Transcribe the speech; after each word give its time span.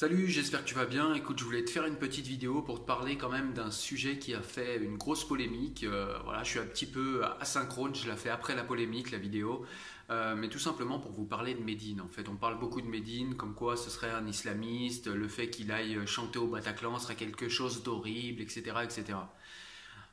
Salut, 0.00 0.28
j'espère 0.28 0.64
que 0.64 0.68
tu 0.70 0.74
vas 0.74 0.86
bien. 0.86 1.12
Écoute, 1.12 1.38
je 1.38 1.44
voulais 1.44 1.62
te 1.62 1.68
faire 1.68 1.84
une 1.84 1.98
petite 1.98 2.26
vidéo 2.26 2.62
pour 2.62 2.80
te 2.80 2.86
parler 2.86 3.18
quand 3.18 3.28
même 3.28 3.52
d'un 3.52 3.70
sujet 3.70 4.18
qui 4.18 4.32
a 4.32 4.40
fait 4.40 4.78
une 4.78 4.96
grosse 4.96 5.28
polémique. 5.28 5.84
Euh, 5.84 6.18
voilà, 6.24 6.42
je 6.42 6.48
suis 6.48 6.58
un 6.58 6.64
petit 6.64 6.86
peu 6.86 7.22
asynchrone, 7.38 7.94
je 7.94 8.08
la 8.08 8.16
fais 8.16 8.30
après 8.30 8.54
la 8.54 8.64
polémique, 8.64 9.10
la 9.10 9.18
vidéo. 9.18 9.66
Euh, 10.08 10.34
mais 10.36 10.48
tout 10.48 10.58
simplement 10.58 10.98
pour 10.98 11.12
vous 11.12 11.26
parler 11.26 11.52
de 11.52 11.62
Médine. 11.62 12.00
En 12.00 12.08
fait, 12.08 12.30
on 12.30 12.36
parle 12.36 12.58
beaucoup 12.58 12.80
de 12.80 12.86
Médine, 12.86 13.34
comme 13.34 13.54
quoi 13.54 13.76
ce 13.76 13.90
serait 13.90 14.08
un 14.08 14.26
islamiste, 14.26 15.06
le 15.06 15.28
fait 15.28 15.50
qu'il 15.50 15.70
aille 15.70 16.06
chanter 16.06 16.38
au 16.38 16.46
Bataclan 16.46 16.98
serait 16.98 17.14
quelque 17.14 17.50
chose 17.50 17.82
d'horrible, 17.82 18.40
etc., 18.40 18.62
etc. 18.82 19.18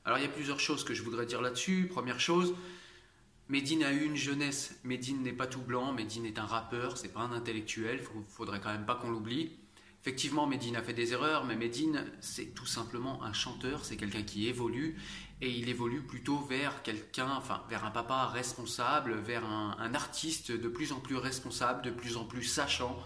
Alors, 0.03 0.17
il 0.17 0.21
y 0.21 0.27
a 0.27 0.31
plusieurs 0.31 0.59
choses 0.59 0.83
que 0.83 0.93
je 0.93 1.01
voudrais 1.01 1.25
dire 1.25 1.41
là-dessus. 1.41 1.87
Première 1.89 2.19
chose, 2.19 2.55
Médine 3.47 3.85
a 3.85 3.93
eu 3.93 4.03
une 4.03 4.17
jeunesse. 4.17 4.81
Médine 4.83 5.23
n'est 5.23 5.31
pas 5.31 5.47
tout 5.47 5.61
blanc. 5.61 5.93
Médine 5.93 6.25
est 6.25 6.39
un 6.39 6.45
rappeur, 6.45 6.97
c'est 6.97 7.13
pas 7.13 7.21
un 7.21 7.31
intellectuel. 7.31 8.01
Faudrait 8.27 8.59
quand 8.59 8.73
même 8.73 8.85
pas 8.85 8.95
qu'on 8.95 9.11
l'oublie. 9.11 9.53
Effectivement, 10.01 10.47
Médine 10.47 10.75
a 10.75 10.81
fait 10.81 10.93
des 10.93 11.11
erreurs, 11.13 11.43
mais 11.43 11.55
Médine, 11.55 12.05
c'est 12.21 12.53
tout 12.53 12.65
simplement 12.65 13.23
un 13.23 13.33
chanteur, 13.33 13.83
c'est 13.83 13.97
quelqu'un 13.97 14.23
qui 14.23 14.47
évolue, 14.47 14.97
et 15.41 15.49
il 15.49 15.69
évolue 15.69 16.01
plutôt 16.01 16.39
vers 16.39 16.81
quelqu'un, 16.81 17.29
enfin, 17.35 17.63
vers 17.69 17.85
un 17.85 17.91
papa 17.91 18.27
responsable, 18.27 19.15
vers 19.15 19.45
un, 19.45 19.93
artiste 19.93 20.51
de 20.51 20.67
plus 20.67 20.91
en 20.91 20.99
plus 20.99 21.17
responsable, 21.17 21.81
de 21.81 21.91
plus 21.91 22.17
en 22.17 22.23
plus 22.23 22.43
sachant. 22.43 22.97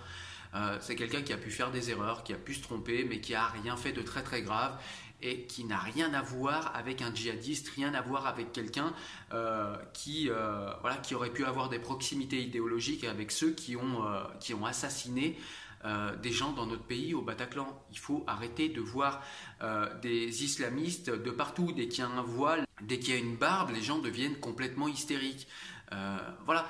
Euh, 0.54 0.78
c'est 0.82 0.96
quelqu'un 0.96 1.22
qui 1.22 1.34
a 1.34 1.38
pu 1.38 1.50
faire 1.50 1.72
des 1.72 1.90
erreurs, 1.90 2.24
qui 2.24 2.34
a 2.34 2.38
pu 2.38 2.54
se 2.54 2.62
tromper, 2.62 3.06
mais 3.06 3.20
qui 3.20 3.34
a 3.34 3.48
rien 3.48 3.76
fait 3.78 3.94
de 3.94 4.02
très 4.02 4.24
très 4.24 4.42
grave 4.42 4.78
et 5.24 5.44
qui 5.44 5.66
n'a 5.66 5.78
rien 5.78 6.14
à 6.14 6.22
voir 6.22 6.76
avec 6.76 7.02
un 7.02 7.14
djihadiste, 7.14 7.70
rien 7.70 7.94
à 7.94 8.02
voir 8.02 8.26
avec 8.28 8.52
quelqu'un 8.52 8.94
euh, 9.34 9.76
qui, 9.94 10.30
euh, 10.30 10.72
voilà, 10.82 10.98
qui 10.98 11.16
aurait 11.16 11.30
pu 11.30 11.46
avoir 11.46 11.70
des 11.70 11.80
proximités 11.80 12.42
idéologiques 12.42 13.04
avec 13.04 13.32
ceux 13.32 13.52
qui 13.52 13.76
ont, 13.76 14.04
qui 14.40 14.54
ont 14.54 14.66
assassiné 14.66 15.38
euh, 15.84 16.16
des 16.18 16.32
gens 16.32 16.52
dans 16.52 16.68
notre 16.68 16.84
pays 16.84 17.16
au 17.16 17.24
Bataclan. 17.24 17.68
Il 17.92 17.98
faut 17.98 18.24
arrêter 18.28 18.70
de 18.70 18.82
voir 18.82 19.24
euh, 19.64 19.92
des 20.02 20.44
islamistes 20.44 21.10
de 21.10 21.32
partout. 21.32 21.72
Dès 21.72 21.88
qu'il 21.88 22.04
y 22.04 22.08
a 22.08 22.10
un 22.10 22.22
voile, 22.22 22.68
dès 22.82 23.00
qu'il 23.00 23.16
y 23.16 23.18
a 23.18 23.20
une 23.20 23.36
barbe, 23.36 23.72
les 23.72 23.82
gens 23.82 23.98
deviennent 23.98 24.40
complètement 24.40 24.88
hystériques. 24.88 25.48
Euh, 25.94 26.18
voilà, 26.46 26.70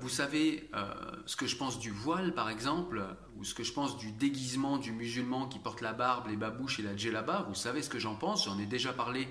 vous 0.00 0.10
savez 0.10 0.68
ce 1.24 1.36
que 1.36 1.46
je 1.46 1.56
pense 1.56 1.78
du 1.78 1.90
voile 1.90 2.34
par 2.34 2.50
exemple, 2.50 3.02
ou 3.36 3.44
ce 3.44 3.54
que 3.54 3.62
je 3.62 3.72
pense 3.72 3.96
du 3.96 4.12
déguisement 4.12 4.76
du 4.76 4.92
musulman 4.92 5.46
qui 5.46 5.58
porte 5.58 5.80
la 5.80 5.94
barbe, 5.94 6.26
les 6.28 6.36
babouches 6.36 6.80
et 6.80 6.82
la 6.82 6.94
djellaba, 6.94 7.46
vous 7.48 7.54
savez 7.54 7.80
ce 7.80 7.88
que 7.88 7.98
j'en 7.98 8.14
pense, 8.14 8.44
j'en 8.44 8.58
ai 8.58 8.66
déjà 8.66 8.92
parlé 8.92 9.26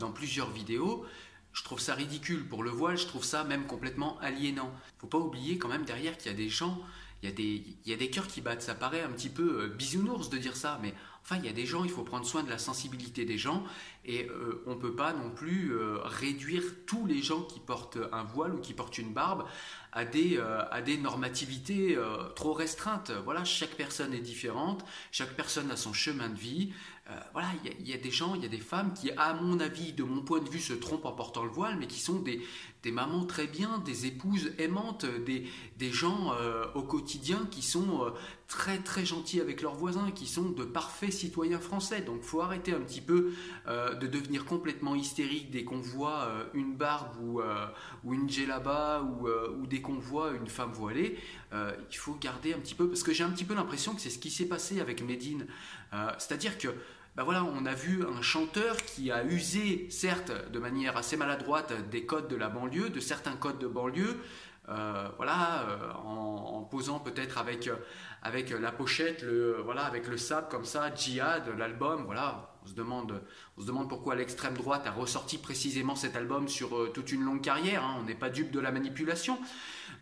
dans 0.00 0.10
plusieurs 0.10 0.50
vidéos. 0.50 1.04
Je 1.52 1.62
trouve 1.62 1.78
ça 1.78 1.94
ridicule 1.94 2.48
pour 2.48 2.62
le 2.62 2.70
voile, 2.70 2.98
je 2.98 3.06
trouve 3.06 3.24
ça 3.24 3.44
même 3.44 3.66
complètement 3.66 4.18
aliénant. 4.20 4.72
Faut 4.98 5.06
pas 5.06 5.18
oublier 5.18 5.58
quand 5.58 5.68
même 5.68 5.84
derrière 5.84 6.18
qu'il 6.18 6.30
y 6.30 6.34
a 6.34 6.36
des 6.36 6.48
gens 6.48 6.82
il 7.22 7.28
y, 7.28 7.32
a 7.32 7.34
des, 7.34 7.64
il 7.84 7.90
y 7.90 7.94
a 7.94 7.96
des 7.96 8.10
cœurs 8.10 8.26
qui 8.26 8.40
battent. 8.40 8.62
Ça 8.62 8.74
paraît 8.74 9.02
un 9.02 9.10
petit 9.10 9.28
peu 9.28 9.62
euh, 9.62 9.68
bisounours 9.68 10.28
de 10.28 10.38
dire 10.38 10.56
ça, 10.56 10.78
mais 10.82 10.94
enfin, 11.22 11.36
il 11.36 11.46
y 11.46 11.48
a 11.48 11.52
des 11.52 11.66
gens, 11.66 11.84
il 11.84 11.90
faut 11.90 12.02
prendre 12.02 12.26
soin 12.26 12.42
de 12.42 12.50
la 12.50 12.58
sensibilité 12.58 13.24
des 13.24 13.38
gens 13.38 13.64
et 14.04 14.28
euh, 14.28 14.62
on 14.66 14.74
ne 14.74 14.80
peut 14.80 14.94
pas 14.94 15.12
non 15.12 15.30
plus 15.30 15.72
euh, 15.72 15.98
réduire 16.04 16.62
tous 16.86 17.06
les 17.06 17.22
gens 17.22 17.42
qui 17.42 17.58
portent 17.58 17.98
un 18.12 18.22
voile 18.22 18.54
ou 18.54 18.60
qui 18.60 18.74
portent 18.74 18.98
une 18.98 19.12
barbe 19.12 19.46
à 19.92 20.04
des, 20.04 20.38
à 20.38 20.82
des 20.82 20.98
normativités 20.98 21.98
trop 22.34 22.52
restreintes. 22.52 23.12
Voilà, 23.24 23.46
chaque 23.46 23.76
personne 23.76 24.12
est 24.12 24.20
différente, 24.20 24.84
chaque 25.10 25.34
personne 25.34 25.70
a 25.70 25.76
son 25.76 25.94
chemin 25.94 26.28
de 26.28 26.36
vie. 26.36 26.74
Voilà, 27.32 27.48
il 27.78 27.88
y, 27.88 27.92
a, 27.92 27.98
des 27.98 28.10
gens, 28.10 28.34
il 28.34 28.42
y 28.42 28.46
a 28.46 28.48
des 28.48 28.58
femmes 28.58 28.92
qui, 28.92 29.12
à 29.12 29.34
mon 29.34 29.60
avis, 29.60 29.92
de 29.92 30.02
mon 30.02 30.22
point 30.22 30.40
de 30.40 30.48
vue, 30.48 30.58
se 30.58 30.72
trompent 30.72 31.04
en 31.04 31.12
portant 31.12 31.44
le 31.44 31.50
voile, 31.50 31.76
mais 31.78 31.86
qui 31.86 32.00
sont 32.00 32.18
des, 32.18 32.42
des 32.86 32.92
mamans 32.92 33.24
très 33.24 33.48
bien, 33.48 33.78
des 33.78 34.06
épouses 34.06 34.52
aimantes, 34.58 35.06
des, 35.24 35.48
des 35.76 35.90
gens 35.90 36.32
euh, 36.34 36.66
au 36.76 36.82
quotidien 36.82 37.48
qui 37.50 37.60
sont 37.60 38.04
euh, 38.04 38.10
très 38.46 38.78
très 38.78 39.04
gentils 39.04 39.40
avec 39.40 39.60
leurs 39.60 39.74
voisins, 39.74 40.12
qui 40.12 40.28
sont 40.28 40.50
de 40.50 40.62
parfaits 40.62 41.12
citoyens 41.12 41.58
français. 41.58 42.02
Donc 42.02 42.22
faut 42.22 42.42
arrêter 42.42 42.72
un 42.72 42.78
petit 42.78 43.00
peu 43.00 43.32
euh, 43.66 43.94
de 43.94 44.06
devenir 44.06 44.44
complètement 44.44 44.94
hystérique 44.94 45.50
dès 45.50 45.64
qu'on 45.64 45.80
voit 45.80 46.28
une 46.54 46.76
barbe 46.76 47.16
ou, 47.20 47.40
ou 48.04 48.14
une 48.14 48.30
djellaba 48.30 49.02
ou, 49.02 49.28
ou 49.28 49.66
dès 49.66 49.80
qu'on 49.80 49.98
voit 49.98 50.30
une 50.30 50.46
femme 50.46 50.70
voilée. 50.72 51.18
il 51.52 51.96
faut 51.96 52.14
garder 52.14 52.54
un 52.54 52.58
petit 52.58 52.76
peu, 52.76 52.88
parce 52.88 53.02
que 53.02 53.12
j'ai 53.12 53.24
un 53.24 53.30
petit 53.30 53.44
peu 53.44 53.54
l'impression 53.54 53.94
que 53.96 54.00
c'est 54.00 54.10
ce 54.10 54.20
qui 54.20 54.30
s'est 54.30 54.46
passé 54.46 54.80
avec 54.80 55.02
Médine. 55.02 55.46
C'est-à-dire 56.18 56.56
que 56.56 56.68
ben 57.16 57.24
voilà, 57.24 57.44
on 57.44 57.64
a 57.64 57.72
vu 57.72 58.04
un 58.04 58.20
chanteur 58.20 58.76
qui 58.76 59.10
a 59.10 59.24
usé, 59.24 59.88
certes, 59.88 60.32
de 60.50 60.58
manière 60.58 60.98
assez 60.98 61.16
maladroite, 61.16 61.72
des 61.88 62.04
codes 62.04 62.28
de 62.28 62.36
la 62.36 62.50
banlieue, 62.50 62.90
de 62.90 63.00
certains 63.00 63.36
codes 63.36 63.58
de 63.58 63.66
banlieue, 63.66 64.20
euh, 64.68 65.08
voilà, 65.16 65.62
euh, 65.62 65.92
en, 65.94 66.62
posant 66.64 66.98
peut-être 66.98 67.38
avec, 67.38 67.70
avec 68.22 68.50
la 68.50 68.70
pochette, 68.70 69.22
le, 69.22 69.62
voilà, 69.64 69.84
avec 69.84 70.08
le 70.08 70.18
sable 70.18 70.48
comme 70.50 70.66
ça, 70.66 70.94
Jihad, 70.94 71.48
l'album, 71.56 72.04
voilà. 72.04 72.52
On 72.64 72.68
se, 72.68 72.74
demande, 72.74 73.22
on 73.56 73.60
se 73.60 73.66
demande 73.66 73.88
pourquoi 73.88 74.16
l'extrême 74.16 74.54
droite 74.54 74.88
a 74.88 74.90
ressorti 74.90 75.38
précisément 75.38 75.94
cet 75.94 76.16
album 76.16 76.48
sur 76.48 76.76
euh, 76.76 76.90
toute 76.92 77.12
une 77.12 77.22
longue 77.22 77.40
carrière. 77.40 77.84
Hein. 77.84 77.98
on 78.00 78.02
n'est 78.02 78.16
pas 78.16 78.28
dupe 78.28 78.50
de 78.50 78.58
la 78.58 78.72
manipulation. 78.72 79.38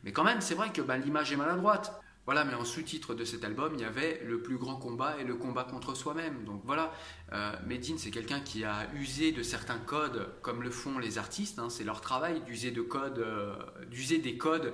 Mais 0.03 0.13
quand 0.13 0.25
même, 0.25 0.41
c'est 0.41 0.55
vrai 0.55 0.73
que 0.73 0.81
ben, 0.81 0.97
l'image 0.97 1.31
est 1.31 1.37
maladroite. 1.37 2.03
Voilà, 2.27 2.45
mais 2.45 2.55
en 2.55 2.65
sous-titre 2.65 3.15
de 3.15 3.25
cet 3.25 3.45
album, 3.45 3.73
il 3.75 3.83
y 3.83 3.85
avait 3.85 4.23
le 4.25 4.41
plus 4.41 4.57
grand 4.57 4.77
combat 4.77 5.17
et 5.21 5.25
le 5.25 5.35
combat 5.35 5.65
contre 5.65 5.95
soi-même. 5.95 6.45
Donc 6.45 6.63
voilà, 6.65 6.91
euh, 7.35 7.53
Medine, 7.67 7.99
c'est 7.99 8.11
quelqu'un 8.11 8.41
qui 8.41 8.65
a 8.65 8.91
usé 8.95 9.31
de 9.31 9.43
certains 9.43 9.79
codes, 9.79 10.31
comme 10.41 10.63
le 10.63 10.71
font 10.71 10.99
les 10.99 11.19
artistes. 11.19 11.59
Hein, 11.59 11.69
c'est 11.69 11.85
leur 11.85 12.01
travail 12.01 12.41
d'user 12.41 12.71
de 12.71 12.81
codes, 12.81 13.19
euh, 13.19 13.55
d'user 13.91 14.19
des 14.19 14.39
codes 14.39 14.73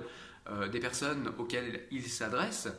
euh, 0.49 0.69
des 0.69 0.79
personnes 0.79 1.33
auxquelles 1.37 1.85
ils 1.91 2.07
s'adressent. 2.07 2.69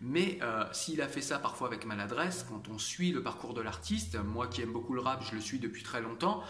Mais 0.00 0.40
s'il 0.72 1.02
a 1.02 1.08
fait 1.08 1.20
ça 1.20 1.38
parfois 1.38 1.66
avec 1.66 1.84
maladresse, 1.84 2.46
quand 2.48 2.70
on 2.70 2.78
suit 2.78 3.12
le 3.12 3.22
parcours 3.22 3.52
de 3.52 3.60
l'artiste, 3.60 4.16
moi 4.16 4.46
qui 4.46 4.62
aime 4.62 4.72
beaucoup 4.72 4.94
le 4.94 5.02
rap, 5.02 5.22
je 5.22 5.34
le 5.34 5.42
suis 5.42 5.58
depuis 5.58 5.82
très 5.82 6.00
longtemps. 6.00 6.42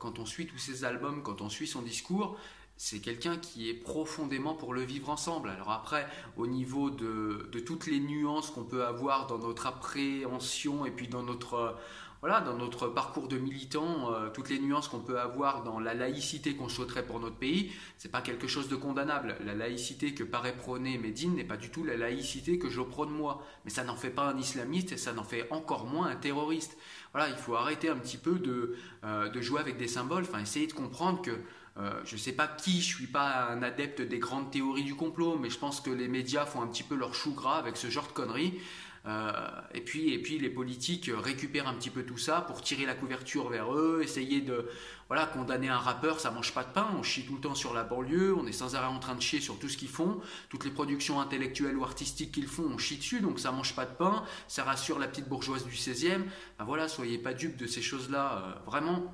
quand 0.00 0.18
on 0.18 0.26
suit 0.26 0.48
tous 0.48 0.58
ses 0.58 0.82
albums, 0.82 1.22
quand 1.22 1.40
on 1.40 1.48
suit 1.48 1.68
son 1.68 1.82
discours, 1.82 2.36
c'est 2.82 3.00
quelqu'un 3.00 3.36
qui 3.36 3.68
est 3.68 3.74
profondément 3.74 4.54
pour 4.54 4.72
le 4.72 4.80
vivre 4.80 5.10
ensemble. 5.10 5.50
Alors 5.50 5.70
après, 5.70 6.08
au 6.38 6.46
niveau 6.46 6.88
de, 6.88 7.50
toutes 7.66 7.86
les 7.86 8.00
nuances 8.00 8.50
qu'on 8.50 8.64
peut 8.64 8.86
avoir 8.86 9.26
dans 9.26 9.36
notre 9.36 9.66
appréhension 9.66 10.86
et 10.86 10.90
puis 10.90 11.06
dans 11.06 11.22
notre, 11.22 11.76
voilà, 12.22 12.40
dans 12.40 12.56
notre 12.56 12.88
parcours 12.88 13.28
de 13.28 13.36
militant, 13.36 14.14
euh, 14.14 14.30
toutes 14.30 14.48
les 14.48 14.58
nuances 14.58 14.88
qu'on 14.88 15.00
peut 15.00 15.20
avoir 15.20 15.62
dans 15.62 15.78
la 15.78 15.92
laïcité 15.92 16.56
qu'on 16.56 16.70
souhaiterait 16.70 17.04
pour 17.04 17.20
notre 17.20 17.36
pays, 17.36 17.70
c'est 17.98 18.10
pas 18.10 18.22
quelque 18.22 18.46
chose 18.46 18.70
de 18.70 18.76
condamnable. 18.76 19.36
La 19.44 19.52
laïcité 19.52 20.14
que 20.14 20.24
paraît 20.24 20.56
prôner 20.56 20.96
Médine 20.96 21.34
n'est 21.34 21.44
pas 21.44 21.58
du 21.58 21.68
tout 21.68 21.84
la 21.84 21.98
laïcité 21.98 22.58
que 22.58 22.70
je 22.70 22.80
prône 22.80 23.10
moi. 23.10 23.44
Mais 23.66 23.70
ça 23.70 23.84
n'en 23.84 23.96
fait 23.96 24.08
pas 24.08 24.24
un 24.24 24.38
islamiste 24.38 24.92
et 24.92 24.96
ça 24.96 25.12
n'en 25.12 25.24
fait 25.24 25.46
encore 25.52 25.84
moins 25.84 26.06
un 26.06 26.16
terroriste. 26.16 26.78
Voilà, 27.12 27.28
il 27.28 27.36
faut 27.36 27.56
arrêter 27.56 27.90
un 27.90 27.98
petit 27.98 28.16
peu 28.16 28.38
de, 28.38 28.74
euh, 29.04 29.28
de 29.28 29.40
jouer 29.42 29.60
avec 29.60 29.76
des 29.76 29.88
symboles, 29.88 30.22
enfin 30.22 30.40
essayer 30.40 30.66
de 30.66 30.72
comprendre 30.72 31.20
que 31.20 31.32
euh, 31.78 32.00
je 32.04 32.14
ne 32.14 32.20
sais 32.20 32.32
pas 32.32 32.46
qui, 32.46 32.80
je 32.80 32.96
suis 32.96 33.06
pas 33.06 33.48
un 33.50 33.62
adepte 33.62 34.02
des 34.02 34.18
grandes 34.18 34.50
théories 34.50 34.84
du 34.84 34.94
complot, 34.94 35.38
mais 35.38 35.50
je 35.50 35.58
pense 35.58 35.80
que 35.80 35.90
les 35.90 36.08
médias 36.08 36.44
font 36.44 36.62
un 36.62 36.66
petit 36.66 36.82
peu 36.82 36.94
leur 36.94 37.14
chou 37.14 37.32
gras 37.32 37.58
avec 37.58 37.76
ce 37.76 37.88
genre 37.88 38.06
de 38.06 38.12
conneries. 38.12 38.60
Euh, 39.06 39.32
et, 39.72 39.80
puis, 39.80 40.12
et 40.12 40.20
puis 40.20 40.38
les 40.38 40.50
politiques 40.50 41.10
récupèrent 41.12 41.68
un 41.68 41.74
petit 41.74 41.88
peu 41.88 42.02
tout 42.02 42.18
ça 42.18 42.42
pour 42.42 42.60
tirer 42.60 42.84
la 42.84 42.94
couverture 42.94 43.48
vers 43.48 43.74
eux, 43.74 44.00
essayer 44.02 44.42
de 44.42 44.68
voilà, 45.08 45.24
condamner 45.24 45.68
un 45.68 45.78
rappeur, 45.78 46.20
ça 46.20 46.30
mange 46.30 46.52
pas 46.52 46.64
de 46.64 46.72
pain, 46.72 46.86
on 46.96 47.02
chie 47.02 47.24
tout 47.24 47.34
le 47.34 47.40
temps 47.40 47.54
sur 47.54 47.72
la 47.72 47.82
banlieue, 47.82 48.34
on 48.36 48.46
est 48.46 48.52
sans 48.52 48.74
arrêt 48.74 48.86
en 48.86 48.98
train 48.98 49.14
de 49.14 49.22
chier 49.22 49.40
sur 49.40 49.58
tout 49.58 49.70
ce 49.70 49.78
qu'ils 49.78 49.88
font, 49.88 50.20
toutes 50.50 50.64
les 50.64 50.70
productions 50.70 51.18
intellectuelles 51.18 51.76
ou 51.76 51.82
artistiques 51.82 52.32
qu'ils 52.32 52.46
font, 52.46 52.64
on 52.74 52.78
chie 52.78 52.98
dessus, 52.98 53.20
donc 53.20 53.40
ça 53.40 53.52
mange 53.52 53.74
pas 53.74 53.86
de 53.86 53.94
pain, 53.94 54.22
ça 54.48 54.64
rassure 54.64 54.98
la 54.98 55.08
petite 55.08 55.28
bourgeoise 55.28 55.64
du 55.64 55.74
16e. 55.74 56.20
Ben 56.58 56.64
voilà, 56.64 56.86
soyez 56.86 57.16
pas 57.16 57.32
dupes 57.32 57.56
de 57.56 57.66
ces 57.66 57.82
choses-là, 57.82 58.36
euh, 58.36 58.70
vraiment. 58.70 59.12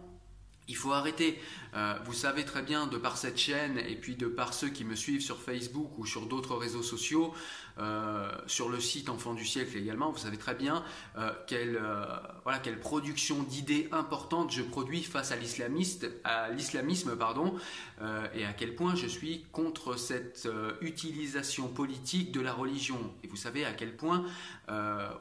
Il 0.68 0.76
faut 0.76 0.92
arrêter. 0.92 1.38
Euh, 1.74 1.94
vous 2.04 2.12
savez 2.12 2.44
très 2.44 2.62
bien, 2.62 2.86
de 2.86 2.96
par 2.96 3.16
cette 3.16 3.38
chaîne 3.38 3.78
et 3.78 3.96
puis 3.96 4.16
de 4.16 4.26
par 4.26 4.54
ceux 4.54 4.68
qui 4.68 4.84
me 4.84 4.94
suivent 4.94 5.20
sur 5.20 5.40
Facebook 5.40 5.96
ou 5.98 6.06
sur 6.06 6.26
d'autres 6.26 6.56
réseaux 6.56 6.82
sociaux, 6.82 7.34
euh, 7.78 8.30
sur 8.46 8.70
le 8.70 8.80
site 8.80 9.10
Enfant 9.10 9.34
du 9.34 9.44
siècle 9.44 9.76
également, 9.76 10.10
vous 10.10 10.18
savez 10.18 10.38
très 10.38 10.54
bien 10.54 10.82
euh, 11.18 11.30
quelle, 11.46 11.78
production 12.80 13.42
d'idées 13.42 13.88
importantes 13.92 14.50
je 14.50 14.62
produis 14.62 15.02
face 15.02 15.32
à 15.32 15.36
l'islamisme, 15.36 17.16
pardon, 17.16 17.54
et 18.34 18.44
à 18.44 18.52
quel 18.52 18.74
point 18.74 18.94
je 18.94 19.06
suis 19.06 19.44
contre 19.52 19.96
cette 19.96 20.48
utilisation 20.80 21.68
politique 21.68 22.32
de 22.32 22.40
la 22.40 22.52
religion. 22.52 23.14
Et 23.22 23.28
vous 23.28 23.36
savez 23.36 23.64
à 23.64 23.72
quel 23.72 23.96
point, 23.96 24.24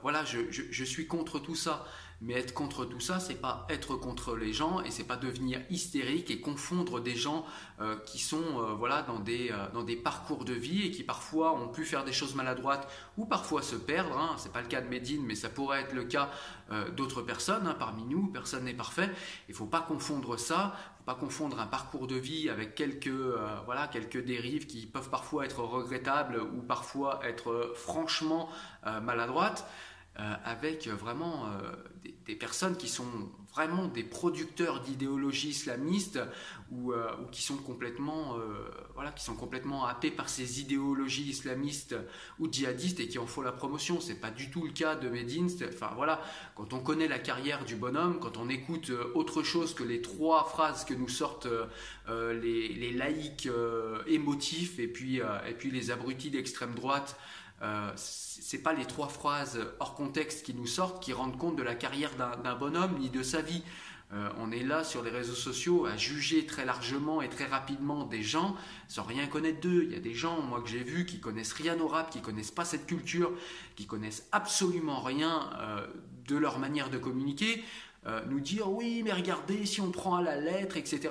voilà, 0.01 0.23
je 0.25 0.83
suis 0.83 1.07
contre 1.07 1.39
tout 1.39 1.55
ça. 1.55 1.85
Mais 2.21 2.33
être 2.33 2.53
contre 2.53 2.85
tout 2.85 2.99
ça, 2.99 3.19
c'est 3.19 3.35
pas 3.35 3.67
être 3.69 3.95
contre 3.95 4.35
les 4.35 4.53
gens 4.53 4.81
et 4.81 4.91
c'est 4.91 5.03
pas 5.03 5.17
devenir 5.17 5.59
hystérique 5.69 6.31
et 6.31 6.39
confondre 6.39 7.01
des 7.01 7.15
gens 7.15 7.45
euh, 7.81 7.97
qui 8.05 8.19
sont 8.19 8.37
euh, 8.37 8.73
voilà 8.73 9.01
dans 9.01 9.19
des 9.19 9.51
euh, 9.51 9.69
dans 9.73 9.83
des 9.83 9.97
parcours 9.97 10.45
de 10.45 10.53
vie 10.53 10.85
et 10.85 10.91
qui 10.91 11.03
parfois 11.03 11.53
ont 11.53 11.67
pu 11.67 11.83
faire 11.83 12.05
des 12.05 12.13
choses 12.13 12.33
maladroites 12.33 12.87
ou 13.17 13.25
parfois 13.25 13.61
se 13.61 13.75
perdre. 13.75 14.17
Hein. 14.17 14.35
C'est 14.37 14.53
pas 14.53 14.61
le 14.61 14.67
cas 14.67 14.81
de 14.81 14.87
Medine, 14.87 15.23
mais 15.25 15.35
ça 15.35 15.49
pourrait 15.49 15.81
être 15.81 15.93
le 15.93 16.03
cas 16.03 16.29
d'autres 16.95 17.21
personnes 17.21 17.67
hein, 17.67 17.75
parmi 17.77 18.03
nous. 18.05 18.27
Personne 18.27 18.63
n'est 18.63 18.73
parfait. 18.73 19.11
Il 19.49 19.53
faut 19.53 19.67
pas 19.67 19.81
confondre 19.81 20.39
ça. 20.39 20.75
Faut 20.97 21.03
pas 21.03 21.13
confondre 21.13 21.59
un 21.59 21.67
parcours 21.67 22.07
de 22.07 22.15
vie 22.15 22.49
avec 22.49 22.73
quelques 22.73 23.13
voilà 23.65 23.87
quelques 23.87 24.23
dérives 24.23 24.65
qui 24.65 24.87
peuvent 24.87 25.09
parfois 25.09 25.45
être 25.45 25.59
regrettables 25.59 26.41
ou 26.41 26.61
parfois 26.61 27.19
être 27.23 27.73
franchement 27.75 28.49
maladroites. 29.03 29.67
Avec 30.15 30.87
vraiment 30.87 31.45
des, 32.25 32.35
personnes 32.35 32.77
qui 32.77 32.87
sont 32.87 33.05
vraiment 33.55 33.87
des 33.87 34.03
producteurs 34.03 34.81
d'idéologie 34.81 35.49
islamiste 35.49 36.19
ou, 36.71 36.91
euh, 36.91 37.09
qui 37.31 37.41
sont 37.41 37.55
complètement 37.55 38.37
euh, 38.37 38.69
voilà 38.95 39.11
qui 39.11 39.23
sont 39.23 39.35
complètement 39.35 39.85
happés 39.85 40.11
par 40.11 40.27
ces 40.27 40.59
idéologies 40.59 41.29
islamistes 41.29 41.95
ou 42.39 42.51
djihadistes 42.51 42.99
et 42.99 43.07
qui 43.07 43.17
en 43.17 43.25
font 43.25 43.41
la 43.41 43.53
promotion. 43.53 44.01
C'est 44.01 44.19
pas 44.19 44.31
du 44.31 44.51
tout 44.51 44.65
le 44.65 44.71
cas 44.71 44.95
de 44.95 45.07
Medine. 45.07 45.49
Enfin 45.73 45.91
voilà 45.95 46.21
quand 46.55 46.73
on 46.73 46.79
connaît 46.79 47.07
la 47.07 47.19
carrière 47.19 47.63
du 47.63 47.75
bonhomme 47.75 48.19
quand 48.19 48.37
on 48.37 48.49
écoute 48.49 48.89
euh, 48.89 49.11
autre 49.15 49.41
chose 49.41 49.73
que 49.73 49.83
les 49.83 50.01
trois 50.01 50.43
phrases 50.43 50.83
que 50.83 50.93
nous 50.93 51.09
sortent 51.09 51.47
les, 52.07 52.67
les, 52.69 52.91
laïcs 52.91 53.49
émotifs 54.07 54.79
et 54.79 54.87
puis 54.87 55.17
et 55.17 55.53
puis 55.57 55.71
les 55.71 55.91
abrutis 55.91 56.29
d'extrême 56.29 56.75
droite 56.75 57.17
euh, 57.61 57.91
c'est 57.95 58.61
pas 58.61 58.73
les 58.73 58.85
trois 58.85 59.07
phrases 59.07 59.59
hors 59.79 59.95
contexte 59.95 60.45
qui 60.45 60.53
nous 60.53 60.67
sortent 60.67 61.01
qui 61.01 61.13
rendent 61.13 61.37
compte 61.37 61.55
de 61.55 61.63
la 61.63 61.75
carrière 61.75 62.11
d'un 62.15 62.55
bonhomme 62.55 62.97
ni 62.99 63.09
de 63.09 63.23
sa 63.23 63.41
vie. 63.41 63.63
Euh, 64.13 64.29
on 64.37 64.51
est 64.51 64.63
là 64.63 64.83
sur 64.83 65.01
les 65.01 65.09
réseaux 65.09 65.33
sociaux 65.33 65.85
à 65.85 65.97
juger 65.97 66.45
très 66.45 66.63
largement 66.63 67.21
et 67.21 67.29
très 67.29 67.45
rapidement 67.45 68.03
des 68.03 68.21
gens 68.21 68.55
sans 68.87 69.03
rien 69.03 69.25
connaître 69.25 69.61
d'eux. 69.61 69.83
Il 69.85 69.93
y 69.93 69.95
a 69.95 69.99
des 69.99 70.13
gens, 70.13 70.41
moi 70.41 70.61
que 70.61 70.69
j'ai 70.69 70.83
vus, 70.83 71.05
qui 71.05 71.19
connaissent 71.19 71.53
rien 71.53 71.79
au 71.79 71.87
rap, 71.87 72.11
qui 72.11 72.21
connaissent 72.21 72.51
pas 72.51 72.65
cette 72.65 72.85
culture, 72.85 73.31
qui 73.75 73.87
connaissent 73.87 74.27
absolument 74.31 75.01
rien 75.01 75.49
euh, 75.59 75.87
de 76.27 76.37
leur 76.37 76.59
manière 76.59 76.89
de 76.89 76.97
communiquer, 76.97 77.63
nous 78.29 78.39
dire 78.39 78.71
oui, 78.71 79.01
mais 79.03 79.11
regardez, 79.11 79.65
si 79.65 79.81
on 79.81 79.89
prend 79.89 80.15
à 80.15 80.21
la 80.21 80.35
lettre, 80.35 80.77
etc 80.77 81.09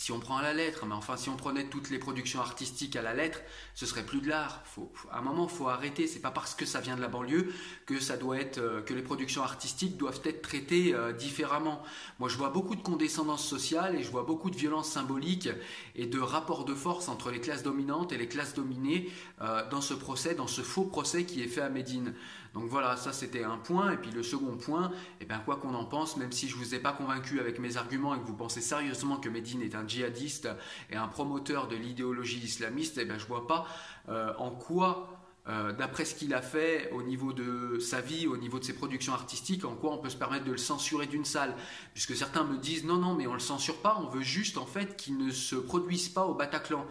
si 0.00 0.12
on 0.12 0.18
prend 0.18 0.38
à 0.38 0.42
la 0.42 0.54
lettre, 0.54 0.86
mais 0.86 0.94
enfin 0.94 1.18
si 1.18 1.28
on 1.28 1.36
prenait 1.36 1.68
toutes 1.68 1.90
les 1.90 1.98
productions 1.98 2.40
artistiques 2.40 2.96
à 2.96 3.02
la 3.02 3.12
lettre, 3.12 3.42
ce 3.74 3.84
serait 3.84 4.02
plus 4.02 4.22
de 4.22 4.30
l'art. 4.30 4.64
À 5.12 5.18
un 5.18 5.20
moment, 5.20 5.46
faut 5.46 5.68
arrêter. 5.68 6.06
C'est 6.06 6.20
pas 6.20 6.30
parce 6.30 6.54
que 6.54 6.64
ça 6.64 6.80
vient 6.80 6.96
de 6.96 7.02
la 7.02 7.08
banlieue 7.08 7.52
que 7.84 8.00
ça 8.00 8.16
doit 8.16 8.38
être 8.38 8.56
euh, 8.56 8.80
que 8.80 8.94
les 8.94 9.02
productions 9.02 9.42
artistiques 9.42 9.98
doivent 9.98 10.22
être 10.24 10.40
traitées 10.40 10.94
euh, 10.94 11.12
différemment. 11.12 11.82
Moi, 12.18 12.30
je 12.30 12.38
vois 12.38 12.48
beaucoup 12.48 12.76
de 12.76 12.80
condescendance 12.80 13.46
sociale 13.46 13.94
et 13.94 14.02
je 14.02 14.10
vois 14.10 14.22
beaucoup 14.22 14.48
de 14.48 14.56
violence 14.56 14.88
symbolique 14.88 15.50
et 15.94 16.06
de 16.06 16.18
rapport 16.18 16.64
de 16.64 16.74
force 16.74 17.10
entre 17.10 17.30
les 17.30 17.40
classes 17.42 17.62
dominantes 17.62 18.10
et 18.12 18.16
les 18.16 18.26
classes 18.26 18.54
dominées 18.54 19.10
euh, 19.42 19.68
dans 19.68 19.82
ce 19.82 19.92
procès, 19.92 20.34
dans 20.34 20.46
ce 20.46 20.62
faux 20.62 20.84
procès 20.84 21.26
qui 21.26 21.42
est 21.42 21.48
fait 21.48 21.60
à 21.60 21.68
Médine. 21.68 22.14
Donc 22.54 22.64
voilà, 22.64 22.96
ça 22.96 23.12
c'était 23.12 23.44
un 23.44 23.56
point. 23.56 23.92
Et 23.92 23.96
puis 23.96 24.10
le 24.10 24.22
second 24.22 24.56
point, 24.56 24.90
eh 25.20 25.24
bien, 25.24 25.38
quoi 25.38 25.56
qu'on 25.56 25.74
en 25.74 25.84
pense, 25.84 26.16
même 26.16 26.32
si 26.32 26.48
je 26.48 26.56
ne 26.56 26.60
vous 26.60 26.74
ai 26.74 26.78
pas 26.78 26.92
convaincu 26.92 27.40
avec 27.40 27.58
mes 27.58 27.76
arguments 27.76 28.14
et 28.14 28.18
que 28.18 28.26
vous 28.26 28.36
pensez 28.36 28.60
sérieusement 28.60 29.16
que 29.16 29.28
Medine 29.28 29.62
est 29.62 29.74
un 29.74 29.86
djihadiste 29.86 30.48
et 30.90 30.96
un 30.96 31.08
promoteur 31.08 31.68
de 31.68 31.76
l'idéologie 31.76 32.40
islamiste, 32.40 32.98
eh 32.98 33.04
bien, 33.04 33.18
je 33.18 33.24
ne 33.24 33.28
vois 33.28 33.46
pas 33.46 33.66
euh, 34.08 34.32
en 34.38 34.50
quoi 34.50 35.20
euh, 35.48 35.72
d'après 35.72 36.04
ce 36.04 36.14
qu'il 36.14 36.34
a 36.34 36.42
fait 36.42 36.90
au 36.92 37.02
niveau 37.02 37.32
de 37.32 37.78
sa 37.78 38.00
vie, 38.00 38.26
au 38.26 38.36
niveau 38.36 38.58
de 38.58 38.64
ses 38.64 38.74
productions 38.74 39.14
artistiques, 39.14 39.64
en 39.64 39.74
quoi 39.74 39.92
on 39.92 39.98
peut 39.98 40.10
se 40.10 40.16
permettre 40.16 40.44
de 40.44 40.52
le 40.52 40.58
censurer 40.58 41.06
d'une 41.06 41.24
salle. 41.24 41.54
Puisque 41.94 42.14
certains 42.14 42.44
me 42.44 42.58
disent 42.58 42.84
non, 42.84 42.98
non, 42.98 43.14
mais 43.14 43.26
on 43.26 43.30
ne 43.30 43.34
le 43.34 43.40
censure 43.40 43.80
pas, 43.80 43.98
on 44.00 44.08
veut 44.08 44.22
juste 44.22 44.58
en 44.58 44.66
fait 44.66 44.96
qu'il 44.96 45.16
ne 45.16 45.30
se 45.30 45.56
produise 45.56 46.08
pas 46.08 46.24
au 46.26 46.34
Bataclan. 46.34 46.86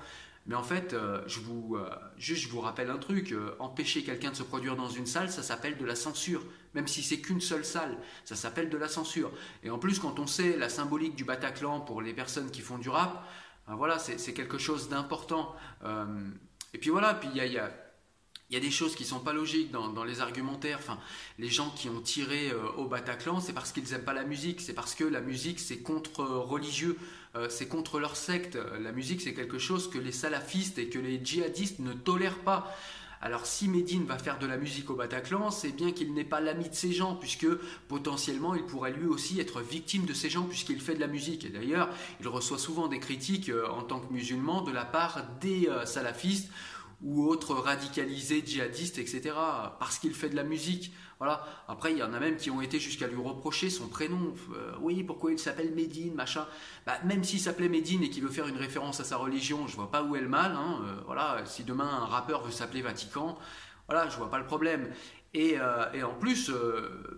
Mais 0.50 0.56
en 0.56 0.64
fait, 0.64 0.94
euh, 0.94 1.22
je 1.28 1.42
vous, 1.42 1.76
euh, 1.76 1.88
juste, 2.18 2.42
je 2.42 2.50
vous 2.50 2.60
rappelle 2.60 2.90
un 2.90 2.98
truc, 2.98 3.34
euh, 3.34 3.56
empêcher 3.60 4.04
quelqu'un 4.04 4.32
de 4.32 4.36
se 4.36 4.42
produire 4.42 4.76
dans 4.76 4.90
une 4.90 5.06
salle, 5.06 5.30
ça 5.30 5.44
s'appelle 5.44 5.78
de 5.78 5.86
la 5.86 5.94
censure. 5.94 6.42
Même 6.74 6.88
si 6.88 7.04
c'est 7.04 7.22
qu'une 7.22 7.40
seule 7.40 7.64
salle, 7.64 7.96
ça 8.26 8.36
s'appelle 8.36 8.72
de 8.72 8.78
la 8.78 8.88
censure. 8.88 9.32
Et 9.62 9.70
en 9.70 9.78
plus, 9.78 10.00
quand 10.00 10.18
on 10.18 10.26
sait 10.26 10.58
la 10.58 10.68
symbolique 10.68 11.16
du 11.16 11.24
Bataclan 11.24 11.82
pour 11.82 12.02
les 12.02 12.16
personnes 12.16 12.50
qui 12.50 12.62
font 12.62 12.80
du 12.80 12.90
rap, 12.90 13.24
ben 13.68 13.76
voilà, 13.76 14.00
c'est 14.00 14.34
quelque 14.34 14.58
chose 14.58 14.90
d'important. 14.90 15.56
et 16.74 16.78
puis 16.80 16.90
voilà, 16.90 17.14
puis 17.14 17.30
il 17.36 17.54
y 17.54 17.60
a 17.60 17.72
il 18.50 18.56
y 18.56 18.58
a 18.58 18.62
des 18.62 18.72
choses 18.72 18.96
qui 18.96 19.06
sont 19.06 19.20
pas 19.20 19.34
logiques 19.34 19.72
dans, 19.72 20.04
les 20.04 20.22
argumentaires. 20.22 20.80
Enfin, 20.80 20.98
les 21.38 21.50
gens 21.50 21.70
qui 21.76 21.88
ont 21.88 22.02
tiré 22.02 22.50
euh, 22.50 22.72
au 22.78 22.88
Bataclan, 22.88 23.42
c'est 23.42 23.54
parce 23.54 23.72
qu'ils 23.72 23.84
n'aiment 23.92 24.04
pas 24.04 24.14
la 24.14 24.24
musique. 24.24 24.60
C'est 24.60 24.74
parce 24.74 24.96
que 24.96 25.04
la 25.04 25.22
musique, 25.22 25.60
c'est 25.60 25.80
contre 25.80 26.24
religieux. 26.24 26.98
Euh, 27.36 27.48
c'est 27.50 27.68
contre 27.68 28.00
leur 28.00 28.16
secte. 28.16 28.58
La 28.80 28.92
musique, 28.92 29.22
c'est 29.22 29.36
quelque 29.36 29.60
chose 29.60 29.88
que 29.88 30.00
les 30.00 30.12
salafistes 30.12 30.80
et 30.80 30.90
que 30.90 30.98
les 30.98 31.24
djihadistes 31.24 31.80
ne 31.80 31.94
tolèrent 31.94 32.40
pas. 32.40 32.76
Alors 33.22 33.46
si 33.46 33.68
Médine 33.68 34.06
va 34.06 34.18
faire 34.18 34.40
de 34.40 34.48
la 34.48 34.56
musique 34.56 34.90
au 34.90 34.96
Bataclan, 34.96 35.52
c'est 35.52 35.74
bien 35.74 35.92
qu'il 35.92 36.14
n'est 36.14 36.24
pas 36.24 36.40
l'ami 36.40 36.70
de 36.70 36.74
ces 36.74 36.94
gens, 36.94 37.16
puisque 37.16 37.48
potentiellement 37.90 38.56
il 38.56 38.64
pourrait 38.64 38.94
lui 38.94 39.08
aussi 39.08 39.42
être 39.42 39.60
victime 39.60 40.06
de 40.06 40.14
ces 40.14 40.30
gens, 40.30 40.44
puisqu'il 40.44 40.80
fait 40.80 40.96
de 40.96 41.02
la 41.02 41.08
musique. 41.08 41.44
Et 41.44 41.50
d'ailleurs, 41.50 41.90
il 42.22 42.30
reçoit 42.30 42.58
souvent 42.58 42.88
des 42.88 43.00
critiques 43.00 43.50
euh, 43.50 43.68
en 43.68 43.84
tant 43.84 44.00
que 44.00 44.12
musulman 44.12 44.62
de 44.62 44.72
la 44.72 44.86
part 44.86 45.26
des 45.42 45.70
salafistes 45.86 46.50
ou 47.02 47.26
autres 47.28 47.56
radicalisés, 47.56 48.44
djihadistes, 48.46 48.98
etc. 48.98 49.36
Parce 49.80 50.00
qu'il 50.00 50.14
fait 50.14 50.30
de 50.30 50.36
la 50.36 50.44
musique. 50.44 50.94
Voilà. 51.20 51.46
Après, 51.68 51.92
il 51.92 51.98
y 51.98 52.04
en 52.04 52.14
a 52.14 52.20
même 52.20 52.38
qui 52.38 52.50
ont 52.50 52.62
été 52.62 52.80
jusqu'à 52.80 53.08
lui 53.08 53.22
reprocher 53.22 53.70
son 53.70 53.88
prénom. 53.88 54.34
Euh, 54.54 54.72
oui, 54.80 55.04
pourquoi 55.04 55.32
il 55.32 55.40
s'appelle 55.40 55.74
Médine, 55.74 56.14
machin. 56.14 56.46
Bah, 56.86 56.98
même 57.04 57.24
s'il 57.24 57.40
s'appelait 57.40 57.70
Médine 57.70 58.04
et 58.04 58.10
qu'il 58.10 58.24
veut 58.24 58.30
faire 58.30 58.48
une 58.48 58.58
référence 58.58 59.00
à 59.00 59.04
sa 59.04 59.18
religion, 59.18 59.68
je 59.68 59.76
vois 59.76 59.92
pas 59.92 60.04
où 60.04 60.16
est 60.16 60.22
le 60.22 60.30
mal. 60.30 60.54
Hein. 60.54 60.82
Euh, 60.86 61.02
voilà. 61.06 61.46
Si 61.46 61.64
demain 61.64 61.88
un 61.88 62.06
rappeur 62.06 62.44
veut 62.44 62.52
s'appeler 62.52 62.82
Vatican, 62.82 63.38
voilà, 63.88 64.08
je 64.10 64.18
vois 64.18 64.30
pas 64.30 64.40
le 64.40 64.46
problème. 64.46 64.90
Et, 65.34 65.60
euh, 65.60 65.92
et 65.94 66.04
en 66.04 66.16
plus, 66.16 66.52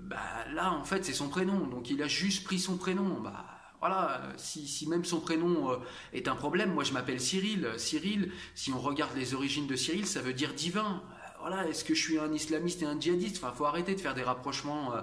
bah, 0.01 0.17
là, 0.51 0.73
en 0.73 0.83
fait, 0.83 1.05
c'est 1.05 1.13
son 1.13 1.29
prénom. 1.29 1.67
Donc, 1.67 1.89
il 1.89 2.01
a 2.01 2.07
juste 2.07 2.43
pris 2.43 2.59
son 2.59 2.77
prénom. 2.77 3.21
Bah, 3.21 3.45
voilà, 3.81 4.21
si, 4.37 4.87
même 4.87 5.03
son 5.03 5.19
prénom 5.19 5.71
euh, 5.71 5.77
est 6.13 6.27
un 6.27 6.35
problème, 6.35 6.71
moi 6.73 6.83
je 6.83 6.93
m'appelle 6.93 7.19
Cyril. 7.19 7.67
Cyril, 7.77 8.31
si 8.53 8.71
on 8.71 8.79
regarde 8.79 9.15
les 9.17 9.33
origines 9.33 9.67
de 9.67 9.75
Cyril, 9.75 10.05
ça 10.05 10.21
veut 10.21 10.33
dire 10.33 10.53
divin. 10.53 11.01
Euh, 11.01 11.39
voilà, 11.41 11.67
est-ce 11.67 11.83
que 11.83 11.95
je 11.95 12.01
suis 12.01 12.19
un 12.19 12.31
islamiste 12.31 12.83
et 12.83 12.85
un 12.85 12.99
djihadiste? 12.99 13.37
Enfin, 13.43 13.51
faut 13.51 13.65
arrêter 13.65 13.95
de 13.95 13.99
faire 13.99 14.13
des 14.13 14.21
rapprochements 14.21 14.93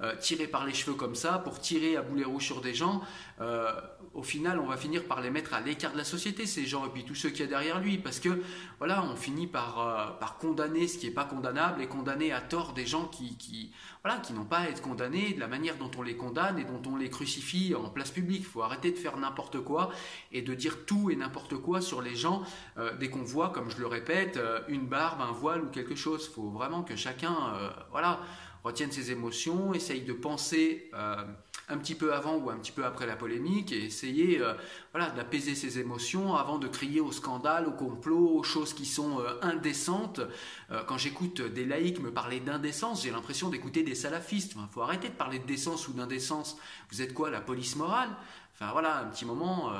euh, 0.00 0.06
euh, 0.06 0.14
tirer 0.16 0.46
par 0.46 0.66
les 0.66 0.74
cheveux 0.74 0.96
comme 0.96 1.14
ça, 1.14 1.38
pour 1.38 1.60
tirer 1.60 1.96
à 1.96 2.02
boulet 2.02 2.24
rouge 2.24 2.44
sur 2.44 2.60
des 2.60 2.74
gens, 2.74 3.00
euh, 3.40 3.72
au 4.14 4.22
final, 4.22 4.58
on 4.58 4.66
va 4.66 4.76
finir 4.76 5.04
par 5.04 5.20
les 5.20 5.30
mettre 5.30 5.54
à 5.54 5.60
l'écart 5.60 5.92
de 5.92 5.98
la 5.98 6.04
société, 6.04 6.46
ces 6.46 6.64
gens, 6.64 6.86
et 6.86 6.88
puis 6.88 7.04
tous 7.04 7.14
ceux 7.14 7.30
qui 7.30 7.40
y 7.40 7.44
a 7.44 7.46
derrière 7.46 7.80
lui, 7.80 7.98
parce 7.98 8.20
que, 8.20 8.42
voilà, 8.78 9.04
on 9.04 9.16
finit 9.16 9.46
par, 9.46 9.80
euh, 9.80 10.18
par 10.18 10.38
condamner 10.38 10.88
ce 10.88 10.98
qui 10.98 11.06
n'est 11.06 11.12
pas 11.12 11.24
condamnable 11.24 11.82
et 11.82 11.86
condamner 11.86 12.32
à 12.32 12.40
tort 12.40 12.72
des 12.72 12.86
gens 12.86 13.06
qui, 13.06 13.36
qui 13.36 13.72
voilà, 14.04 14.20
qui 14.20 14.32
n'ont 14.32 14.44
pas 14.44 14.58
à 14.58 14.68
être 14.68 14.80
condamnés 14.80 15.32
de 15.32 15.40
la 15.40 15.48
manière 15.48 15.76
dont 15.76 15.90
on 15.98 16.02
les 16.02 16.16
condamne 16.16 16.58
et 16.58 16.64
dont 16.64 16.80
on 16.86 16.96
les 16.96 17.10
crucifie 17.10 17.74
en 17.74 17.90
place 17.90 18.10
publique. 18.10 18.42
Il 18.42 18.46
faut 18.46 18.62
arrêter 18.62 18.92
de 18.92 18.96
faire 18.96 19.16
n'importe 19.16 19.60
quoi 19.60 19.90
et 20.30 20.42
de 20.42 20.54
dire 20.54 20.86
tout 20.86 21.10
et 21.10 21.16
n'importe 21.16 21.56
quoi 21.56 21.80
sur 21.80 22.00
les 22.02 22.14
gens 22.14 22.44
dès 23.00 23.10
qu'on 23.10 23.24
voit, 23.24 23.50
comme 23.50 23.68
je 23.68 23.78
le 23.78 23.88
répète, 23.88 24.38
une 24.68 24.86
barbe, 24.86 25.20
un 25.20 25.32
voile 25.32 25.64
ou 25.64 25.70
quelque 25.70 25.96
chose. 25.96 26.28
Il 26.30 26.34
faut 26.34 26.50
vraiment 26.50 26.84
que 26.84 26.94
chacun, 26.94 27.34
voilà, 27.90 28.20
retiennent 28.66 28.90
ses 28.90 29.12
émotions, 29.12 29.72
essaye 29.74 30.02
de 30.02 30.12
penser 30.12 30.90
euh, 30.94 31.24
un 31.68 31.78
petit 31.78 31.94
peu 31.94 32.12
avant 32.12 32.36
ou 32.36 32.50
un 32.50 32.56
petit 32.56 32.72
peu 32.72 32.84
après 32.84 33.06
la 33.06 33.14
polémique 33.14 33.70
et 33.70 33.84
essayer 33.84 34.40
euh, 34.40 34.54
voilà, 34.92 35.10
d'apaiser 35.10 35.54
ses 35.54 35.78
émotions 35.78 36.34
avant 36.34 36.58
de 36.58 36.66
crier 36.66 37.00
au 37.00 37.12
scandale, 37.12 37.68
au 37.68 37.70
complot, 37.70 38.28
aux 38.36 38.42
choses 38.42 38.74
qui 38.74 38.84
sont 38.84 39.20
euh, 39.20 39.38
indécentes. 39.40 40.20
quand 40.86 40.98
j'écoute 40.98 41.40
des 41.40 41.64
laïcs 41.64 42.00
me 42.00 42.10
parler 42.10 42.40
d'indécence, 42.40 43.04
j'ai 43.04 43.12
l'impression 43.12 43.50
d'écouter 43.50 43.84
des 43.84 43.94
salafistes. 43.94 44.54
Il 44.56 44.72
faut 44.72 44.82
arrêter 44.82 45.08
de 45.08 45.14
parler 45.14 45.38
de 45.38 45.46
décence 45.46 45.86
ou 45.86 45.92
d'indécence. 45.92 46.58
Vous 46.90 47.02
êtes 47.02 47.14
quoi, 47.14 47.30
la 47.30 47.40
police 47.40 47.76
morale? 47.76 48.10
Enfin 48.54 48.72
voilà, 48.72 48.98
un 48.98 49.04
petit 49.04 49.26
moment 49.26 49.70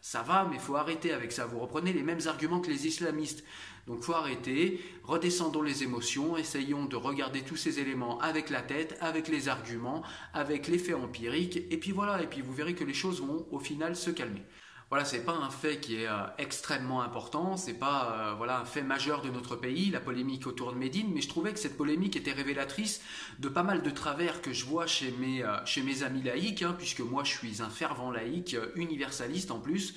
ça 0.00 0.22
va, 0.22 0.46
mais 0.50 0.58
faut 0.58 0.76
arrêter 0.76 1.12
avec 1.12 1.32
ça. 1.32 1.46
Vous 1.46 1.58
reprenez 1.58 1.92
les 1.92 2.02
mêmes 2.02 2.20
arguments 2.26 2.60
que 2.60 2.70
les 2.70 2.86
islamistes. 2.86 3.44
Donc 3.86 4.02
faut 4.02 4.14
arrêter, 4.14 4.80
redescendons 5.02 5.62
les 5.62 5.82
émotions, 5.82 6.36
essayons 6.36 6.84
de 6.84 6.96
regarder 6.96 7.42
tous 7.42 7.56
ces 7.56 7.80
éléments 7.80 8.20
avec 8.20 8.50
la 8.50 8.62
tête, 8.62 8.96
avec 9.00 9.28
les 9.28 9.48
arguments, 9.48 10.02
avec 10.32 10.68
les 10.68 10.78
faits 10.78 10.94
empiriques, 10.94 11.56
et 11.70 11.76
puis 11.76 11.90
voilà, 11.90 12.22
et 12.22 12.26
puis 12.26 12.40
vous 12.40 12.52
verrez 12.52 12.74
que 12.74 12.84
les 12.84 12.94
choses 12.94 13.20
vont 13.20 13.46
au 13.50 13.58
final 13.58 13.96
se 13.96 14.10
calmer. 14.10 14.42
Voilà, 14.90 15.04
c'est 15.04 15.24
pas 15.24 15.36
un 15.36 15.50
fait 15.50 15.78
qui 15.78 16.02
est 16.02 16.08
euh, 16.08 16.24
extrêmement 16.36 17.00
important, 17.00 17.56
c'est 17.56 17.78
pas 17.78 18.12
euh, 18.12 18.34
voilà 18.34 18.58
un 18.58 18.64
fait 18.64 18.82
majeur 18.82 19.22
de 19.22 19.30
notre 19.30 19.54
pays, 19.54 19.88
la 19.88 20.00
polémique 20.00 20.48
autour 20.48 20.72
de 20.72 20.78
Médine, 20.78 21.12
mais 21.14 21.20
je 21.20 21.28
trouvais 21.28 21.52
que 21.52 21.60
cette 21.60 21.76
polémique 21.76 22.16
était 22.16 22.32
révélatrice 22.32 23.00
de 23.38 23.48
pas 23.48 23.62
mal 23.62 23.82
de 23.82 23.90
travers 23.90 24.42
que 24.42 24.52
je 24.52 24.64
vois 24.64 24.88
chez 24.88 25.12
mes 25.12 25.44
euh, 25.44 26.04
amis 26.04 26.22
laïcs, 26.22 26.62
hein, 26.62 26.74
puisque 26.76 27.00
moi 27.00 27.22
je 27.22 27.30
suis 27.30 27.62
un 27.62 27.70
fervent 27.70 28.10
laïc, 28.10 28.56
universaliste 28.74 29.52
en 29.52 29.60
plus. 29.60 29.94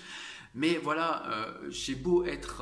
Mais 0.55 0.77
voilà, 0.77 1.23
euh, 1.29 1.51
j'ai 1.71 1.95
beau 1.95 2.23
être 2.25 2.61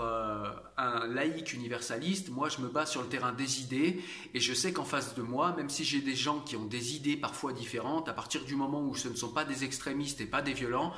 un 0.78 1.08
laïc 1.08 1.52
universaliste, 1.52 2.30
moi 2.30 2.48
je 2.48 2.62
me 2.62 2.70
bats 2.70 2.86
sur 2.86 3.02
le 3.02 3.10
terrain 3.10 3.34
des 3.34 3.62
idées 3.62 4.02
et 4.34 4.40
je 4.40 4.54
sais 4.54 4.72
qu'en 4.72 4.86
face 4.86 5.14
de 5.14 5.22
moi, 5.22 5.54
même 5.58 5.70
si 5.70 5.84
j'ai 5.84 6.00
des 6.00 6.16
gens 6.16 6.40
qui 6.40 6.56
ont 6.56 6.64
des 6.64 6.96
idées 6.96 7.18
parfois 7.18 7.52
différentes, 7.52 8.08
à 8.08 8.14
partir 8.14 8.46
du 8.46 8.56
moment 8.56 8.82
où 8.82 8.96
ce 8.96 9.10
ne 9.10 9.16
sont 9.16 9.34
pas 9.34 9.44
des 9.44 9.66
extrémistes 9.66 10.22
et 10.22 10.26
pas 10.26 10.42
des 10.42 10.54
violents, 10.54 10.94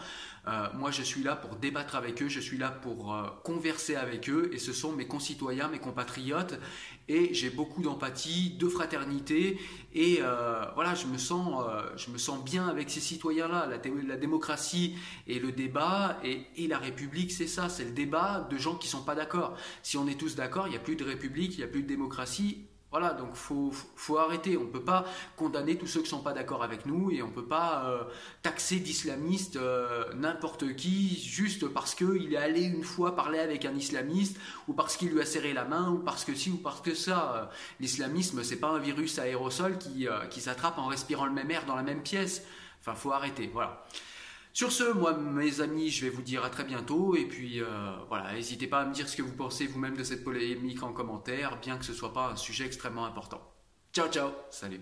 euh, 0.46 0.68
moi, 0.74 0.92
je 0.92 1.02
suis 1.02 1.24
là 1.24 1.36
pour 1.36 1.56
débattre 1.56 1.96
avec 1.96 2.22
eux, 2.22 2.28
je 2.28 2.42
suis 2.42 2.58
là 2.58 2.70
pour 2.70 3.14
euh, 3.14 3.24
converser 3.44 3.96
avec 3.96 4.30
eux, 4.30 4.50
et 4.52 4.58
ce 4.58 4.74
sont 4.74 4.92
mes 4.92 5.08
concitoyens, 5.08 5.70
mes 5.70 5.80
compatriotes, 5.80 6.60
et 7.08 7.34
j'ai 7.34 7.50
beaucoup 7.50 7.82
d'empathie, 7.82 8.58
de 8.60 8.68
fraternité, 8.68 9.58
et 9.94 10.18
euh, 10.20 10.66
voilà, 10.76 10.96
je 10.96 11.08
me 11.08 11.18
sens, 11.18 11.64
je 11.96 12.12
me 12.12 12.18
sens 12.18 12.44
bien 12.44 12.68
avec 12.68 12.90
ces 12.90 13.00
citoyens-là. 13.00 13.68
La, 13.68 14.18
démocratie 14.18 14.96
et 15.28 15.40
le 15.40 15.52
débat, 15.52 16.20
et, 16.24 16.42
et 16.58 16.68
la 16.68 16.78
République, 16.78 17.32
c'est 17.32 17.48
ça, 17.48 17.70
c'est 17.70 17.86
le 17.86 17.92
débat 17.92 18.48
de 18.50 18.58
gens 18.58 18.76
qui 18.76 18.88
sont 18.88 19.04
pas 19.04 19.16
d'accord. 19.16 19.56
Si 19.82 19.98
on 19.98 20.08
est 20.08 20.20
tous 20.20 20.36
d'accord, 20.36 20.68
il 20.68 20.72
n'y 20.72 20.78
a 20.78 20.80
plus 20.80 20.96
de 20.96 21.06
République, 21.06 21.54
il 21.54 21.58
n'y 21.60 21.64
a 21.64 21.68
plus 21.68 21.84
de 21.84 21.88
démocratie, 21.88 22.68
Voilà, 22.94 23.14
donc 23.14 23.34
faut, 23.34 23.72
faut 23.96 24.20
arrêter. 24.20 24.56
On 24.56 24.66
ne 24.66 24.68
peut 24.68 24.84
pas 24.84 25.06
condamner 25.36 25.80
tous 25.80 25.88
ceux 25.88 26.02
qui 26.02 26.06
ne 26.06 26.10
sont 26.10 26.22
pas 26.22 26.34
d'accord 26.34 26.62
avec 26.62 26.86
nous 26.86 27.10
et 27.10 27.24
on 27.24 27.30
ne 27.30 27.34
peut 27.34 27.48
pas 27.48 27.86
euh, 27.88 28.04
taxer 28.44 28.76
d'islamiste 28.76 29.56
euh, 29.56 30.14
n'importe 30.14 30.76
qui 30.76 31.20
juste 31.20 31.68
parce 31.68 31.96
qu'il 31.96 32.32
est 32.32 32.38
allé 32.38 32.62
une 32.62 32.84
fois 32.84 33.16
parler 33.16 33.40
avec 33.40 33.66
un 33.66 33.74
islamiste 33.74 34.38
ou 34.68 34.74
parce 34.74 34.96
qu'il 34.96 35.10
lui 35.10 35.22
a 35.22 35.26
serré 35.26 35.54
la 35.54 35.66
main 35.66 35.90
ou 35.90 35.98
parce 35.98 36.24
que 36.24 36.36
si 36.36 36.52
ou 36.52 36.58
parce 36.58 36.82
que 36.82 36.94
ça. 36.94 37.50
L'islamisme, 37.80 38.44
c'est 38.44 38.60
pas 38.60 38.70
un 38.70 38.78
virus 38.78 39.18
aérosol 39.18 39.80
qui, 39.80 40.08
euh, 40.08 40.28
qui 40.28 40.40
s'attrape 40.40 40.78
en 40.78 40.86
respirant 40.86 41.26
le 41.26 41.34
même 41.34 41.50
air 41.50 41.66
dans 41.66 41.76
la 41.76 41.82
même 41.82 42.04
pièce. 42.04 42.44
Enfin, 42.80 42.94
faut 42.94 43.12
arrêter. 43.12 43.50
Voilà. 43.52 43.84
Sur 44.54 44.72
ce, 44.72 44.84
moi, 44.94 45.18
mes 45.18 45.62
amis, 45.62 45.90
je 45.90 46.06
vais 46.06 46.12
vous 46.12 46.22
dire 46.22 46.44
à 46.46 46.50
très 46.52 46.64
bientôt. 46.64 47.16
Et 47.16 47.26
puis, 47.26 47.62
euh, 47.62 47.96
voilà, 48.08 48.34
n'hésitez 48.34 48.68
pas 48.68 48.82
à 48.82 48.86
me 48.86 48.94
dire 48.94 49.10
ce 49.10 49.18
que 49.18 49.24
vous 49.24 49.36
pensez 49.36 49.66
vous-même 49.66 49.98
de 49.98 50.04
cette 50.04 50.24
polémique 50.24 50.84
en 50.84 50.94
commentaire, 50.94 51.60
bien 51.60 51.78
que 51.78 51.86
ce 51.86 51.92
ne 51.92 51.98
soit 51.98 52.14
pas 52.14 52.30
un 52.30 52.36
sujet 52.36 52.66
extrêmement 52.66 53.06
important. 53.06 53.42
Ciao, 53.94 54.08
ciao, 54.10 54.30
salut. 54.52 54.82